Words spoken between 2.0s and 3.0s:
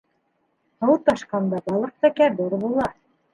тәкәббер була.